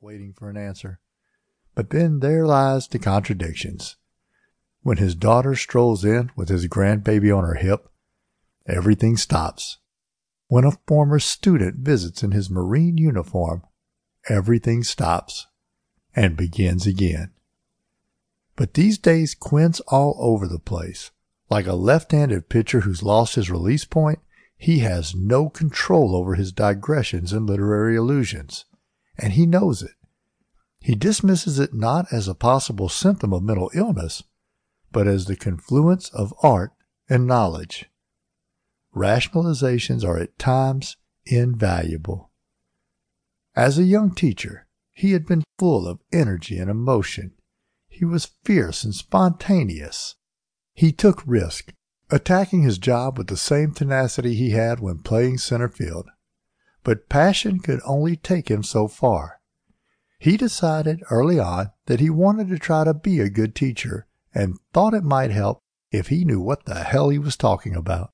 [0.00, 0.98] waiting for an answer.
[1.74, 3.96] But then there lies the contradictions.
[4.82, 7.86] When his daughter strolls in with his grandbaby on her hip,
[8.66, 9.76] everything stops.
[10.48, 13.62] When a former student visits in his Marine uniform,
[14.26, 15.46] everything stops
[16.16, 17.32] and begins again.
[18.56, 21.10] But these days, Quinn's all over the place.
[21.50, 24.20] Like a left handed pitcher who's lost his release point,
[24.56, 28.64] he has no control over his digressions and literary allusions,
[29.18, 29.92] and he knows it.
[30.80, 34.22] He dismisses it not as a possible symptom of mental illness,
[34.92, 36.72] but as the confluence of art
[37.08, 37.86] and knowledge.
[38.94, 42.30] Rationalizations are at times invaluable.
[43.54, 47.32] As a young teacher, he had been full of energy and emotion.
[47.88, 50.16] He was fierce and spontaneous.
[50.74, 51.72] He took risk,
[52.10, 56.08] attacking his job with the same tenacity he had when playing center field.
[56.82, 59.40] But passion could only take him so far.
[60.18, 64.58] He decided early on that he wanted to try to be a good teacher and
[64.72, 68.12] thought it might help if he knew what the hell he was talking about.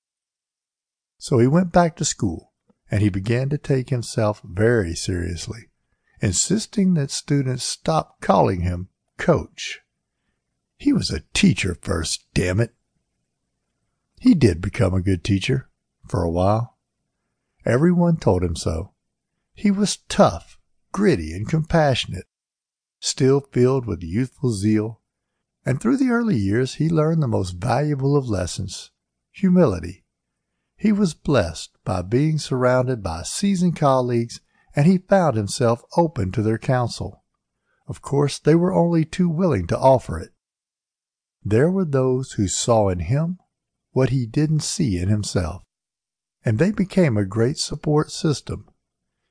[1.19, 2.53] So he went back to school
[2.91, 5.71] and he began to take himself very seriously,
[6.21, 9.81] insisting that students stop calling him coach.
[10.79, 12.75] He was a teacher first, damn it.
[14.21, 15.69] He did become a good teacher,
[16.07, 16.76] for a while.
[17.67, 18.95] Everyone told him so.
[19.53, 20.59] He was tough,
[20.93, 22.27] gritty, and compassionate,
[23.01, 25.03] still filled with youthful zeal
[25.67, 28.93] and through the early years, he learned the most valuable of lessons
[29.33, 30.05] humility.
[30.77, 34.41] He was blessed by being surrounded by seasoned colleagues,
[34.75, 37.25] and he found himself open to their counsel.
[37.89, 40.31] Of course, they were only too willing to offer it.
[41.45, 43.39] There were those who saw in him
[43.91, 45.65] what he didn't see in himself,
[46.47, 48.69] and they became a great support system.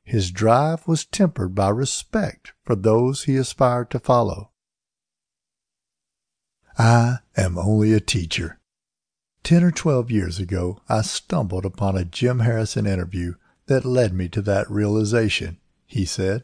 [0.04, 4.52] His drive was tempered by respect for those he aspired to follow.
[6.78, 8.60] I am only a teacher.
[9.44, 13.36] Ten or twelve years ago, I stumbled upon a Jim Harrison interview
[13.68, 15.58] that led me to that realization,
[15.88, 16.44] he said.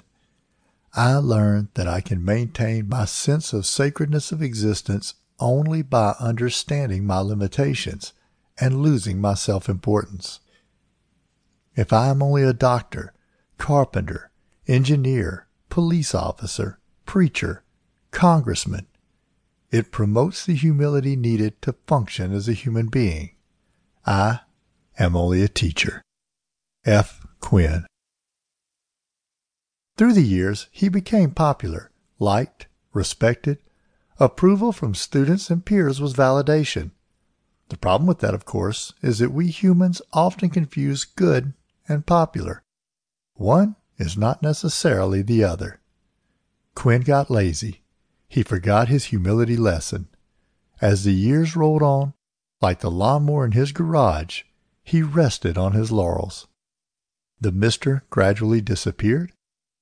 [0.94, 7.06] I learned that I can maintain my sense of sacredness of existence only by understanding
[7.06, 8.14] my limitations
[8.58, 10.40] and losing my self importance.
[11.76, 13.14] If I am only a doctor,
[13.58, 14.32] carpenter,
[14.68, 17.64] engineer, police officer, preacher,
[18.12, 18.88] congressman,
[19.72, 23.32] it promotes the humility needed to function as a human being.
[24.06, 24.42] I
[25.00, 26.02] am only a teacher.
[26.84, 27.26] F.
[27.40, 27.86] Quinn.
[29.98, 31.90] Through the years, he became popular,
[32.20, 33.60] liked, respected.
[34.20, 36.92] Approval from students and peers was validation.
[37.70, 41.54] The problem with that, of course, is that we humans often confuse good
[41.92, 42.64] and popular.
[43.36, 45.80] One is not necessarily the other.
[46.74, 47.82] Quinn got lazy
[48.32, 50.08] he forgot his humility lesson.
[50.80, 52.14] As the years rolled on,
[52.62, 54.44] like the lawnmower in his garage,
[54.86, 56.48] he rested on his laurels.
[57.42, 59.34] The mister gradually disappeared,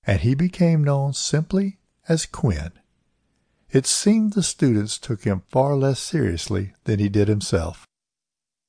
[0.03, 1.77] and he became known simply
[2.07, 2.71] as Quinn.
[3.69, 7.85] It seemed the students took him far less seriously than he did himself.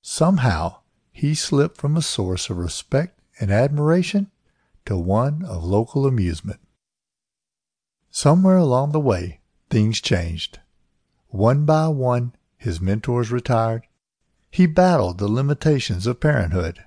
[0.02, 0.80] Somehow
[1.10, 4.30] he slipped from a source of respect and admiration
[4.84, 6.60] to one of local amusement.
[8.10, 9.40] Somewhere along the way,
[9.70, 10.60] things changed.
[11.28, 13.82] One by one, his mentors retired.
[14.50, 16.84] He battled the limitations of parenthood.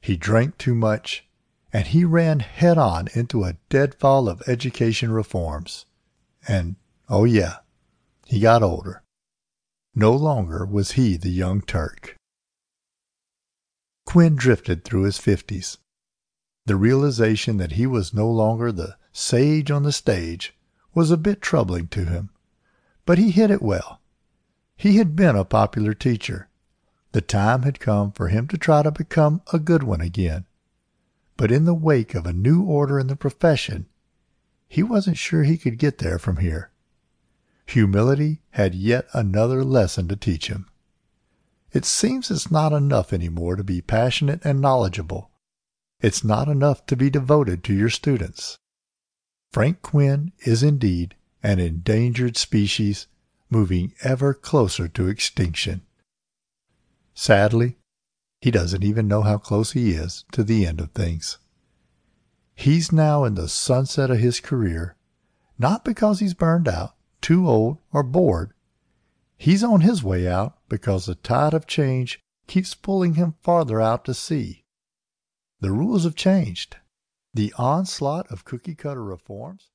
[0.00, 1.26] He drank too much,
[1.72, 5.86] and he ran head on into a deadfall of education reforms.
[6.46, 6.76] And,
[7.08, 7.56] oh yeah,
[8.26, 9.02] he got older.
[9.94, 12.16] No longer was he the young Turk.
[14.04, 15.78] Quinn drifted through his fifties.
[16.66, 20.54] The realization that he was no longer the sage on the stage
[20.94, 22.30] was a bit troubling to him,
[23.04, 24.00] but he hid it well.
[24.76, 26.48] He had been a popular teacher.
[27.12, 30.44] The time had come for him to try to become a good one again.
[31.36, 33.86] But in the wake of a new order in the profession,
[34.68, 36.70] he wasn't sure he could get there from here.
[37.66, 40.66] Humility had yet another lesson to teach him.
[41.72, 45.30] It seems it's not enough anymore to be passionate and knowledgeable.
[46.06, 48.58] It's not enough to be devoted to your students.
[49.52, 53.08] Frank Quinn is indeed an endangered species
[53.50, 55.80] moving ever closer to extinction.
[57.12, 57.78] Sadly,
[58.40, 61.38] he doesn't even know how close he is to the end of things.
[62.54, 64.94] He's now in the sunset of his career,
[65.58, 68.52] not because he's burned out, too old, or bored.
[69.36, 74.04] He's on his way out because the tide of change keeps pulling him farther out
[74.04, 74.62] to sea.
[75.60, 76.76] The rules have changed.
[77.32, 79.70] The onslaught of cookie cutter reforms